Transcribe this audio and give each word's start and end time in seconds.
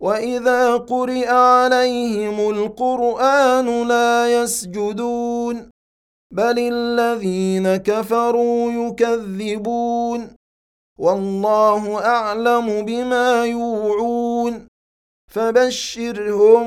واذا 0.00 0.76
قرئ 0.76 1.28
عليهم 1.28 2.50
القران 2.50 3.88
لا 3.88 4.42
يسجدون 4.42 5.70
بل 6.32 6.58
الذين 6.58 7.76
كفروا 7.76 8.72
يكذبون 8.72 10.28
والله 10.98 12.04
اعلم 12.04 12.84
بما 12.84 13.44
يوعون 13.46 14.66
فبشرهم 15.32 16.66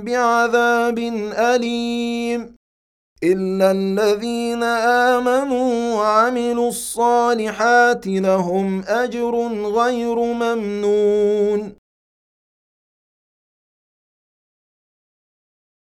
بعذاب 0.00 0.98
اليم 1.38 2.54
الا 3.22 3.70
الذين 3.70 4.62
امنوا 5.12 5.94
وعملوا 5.94 6.68
الصالحات 6.68 8.06
لهم 8.06 8.82
اجر 8.88 9.34
غير 9.64 10.16
ممنون 10.16 11.79